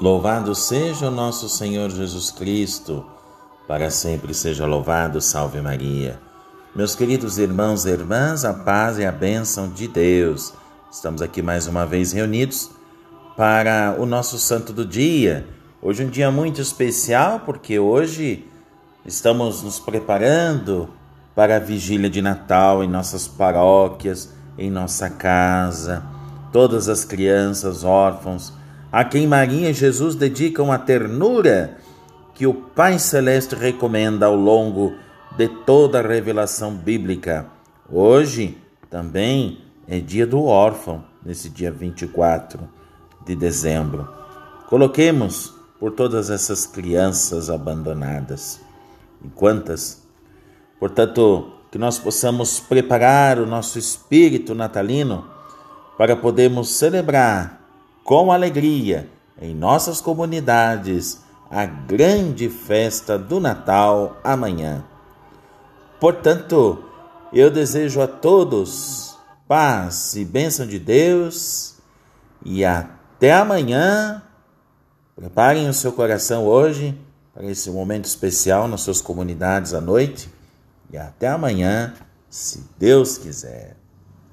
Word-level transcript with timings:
Louvado 0.00 0.54
seja 0.54 1.08
o 1.08 1.10
nosso 1.10 1.46
Senhor 1.46 1.90
Jesus 1.90 2.30
Cristo, 2.30 3.04
para 3.68 3.90
sempre 3.90 4.32
seja 4.32 4.64
louvado, 4.64 5.20
salve 5.20 5.60
Maria. 5.60 6.18
Meus 6.74 6.94
queridos 6.94 7.36
irmãos 7.36 7.84
e 7.84 7.90
irmãs, 7.90 8.42
a 8.42 8.54
paz 8.54 8.96
e 8.96 9.04
a 9.04 9.12
bênção 9.12 9.68
de 9.68 9.86
Deus. 9.86 10.54
Estamos 10.90 11.20
aqui 11.20 11.42
mais 11.42 11.66
uma 11.66 11.84
vez 11.84 12.12
reunidos 12.12 12.70
para 13.36 13.94
o 13.98 14.06
nosso 14.06 14.38
santo 14.38 14.72
do 14.72 14.86
dia. 14.86 15.46
Hoje 15.82 16.02
é 16.02 16.06
um 16.06 16.08
dia 16.08 16.30
muito 16.30 16.62
especial 16.62 17.40
porque 17.40 17.78
hoje 17.78 18.48
estamos 19.04 19.62
nos 19.62 19.78
preparando 19.78 20.88
para 21.34 21.56
a 21.56 21.60
vigília 21.60 22.08
de 22.08 22.22
Natal 22.22 22.82
em 22.82 22.88
nossas 22.88 23.28
paróquias, 23.28 24.32
em 24.56 24.70
nossa 24.70 25.10
casa. 25.10 26.02
Todas 26.50 26.88
as 26.88 27.04
crianças 27.04 27.84
órfãos 27.84 28.58
a 28.92 29.04
quem 29.04 29.26
Maria 29.26 29.70
e 29.70 29.74
Jesus 29.74 30.14
dedicam 30.14 30.72
a 30.72 30.78
ternura 30.78 31.78
que 32.34 32.46
o 32.46 32.54
Pai 32.54 32.98
Celeste 32.98 33.54
recomenda 33.54 34.26
ao 34.26 34.34
longo 34.34 34.94
de 35.36 35.48
toda 35.48 36.00
a 36.00 36.06
revelação 36.06 36.74
bíblica. 36.74 37.46
Hoje 37.88 38.58
também 38.88 39.64
é 39.86 40.00
dia 40.00 40.26
do 40.26 40.44
órfão, 40.44 41.04
nesse 41.24 41.48
dia 41.48 41.70
24 41.70 42.68
de 43.24 43.36
dezembro. 43.36 44.08
Coloquemos 44.68 45.54
por 45.78 45.92
todas 45.92 46.30
essas 46.30 46.66
crianças 46.66 47.48
abandonadas. 47.48 48.60
E 49.24 49.28
quantas? 49.28 50.02
Portanto, 50.78 51.52
que 51.70 51.78
nós 51.78 51.98
possamos 51.98 52.58
preparar 52.58 53.38
o 53.38 53.46
nosso 53.46 53.78
espírito 53.78 54.54
natalino 54.54 55.26
para 55.96 56.16
podermos 56.16 56.70
celebrar 56.70 57.59
com 58.10 58.32
alegria 58.32 59.08
em 59.40 59.54
nossas 59.54 60.00
comunidades 60.00 61.20
a 61.48 61.64
grande 61.64 62.50
festa 62.50 63.16
do 63.16 63.38
Natal 63.38 64.16
amanhã. 64.24 64.84
Portanto, 66.00 66.82
eu 67.32 67.52
desejo 67.52 68.00
a 68.00 68.08
todos 68.08 69.16
paz 69.46 70.16
e 70.16 70.24
bênção 70.24 70.66
de 70.66 70.76
Deus 70.76 71.76
e 72.44 72.64
até 72.64 73.32
amanhã. 73.32 74.20
Preparem 75.14 75.68
o 75.68 75.72
seu 75.72 75.92
coração 75.92 76.44
hoje 76.46 77.00
para 77.32 77.44
esse 77.46 77.70
momento 77.70 78.06
especial 78.06 78.66
nas 78.66 78.80
suas 78.80 79.00
comunidades 79.00 79.72
à 79.72 79.80
noite 79.80 80.28
e 80.92 80.98
até 80.98 81.28
amanhã, 81.28 81.94
se 82.28 82.64
Deus 82.76 83.16
quiser. 83.16 83.79